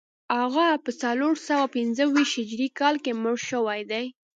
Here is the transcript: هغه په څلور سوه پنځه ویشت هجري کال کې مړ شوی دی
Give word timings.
هغه 0.39 0.67
په 0.83 0.91
څلور 1.01 1.33
سوه 1.47 1.65
پنځه 1.75 2.03
ویشت 2.07 2.35
هجري 2.41 2.69
کال 2.79 2.95
کې 3.03 3.11
مړ 3.21 3.35
شوی 3.49 3.81
دی 3.91 4.05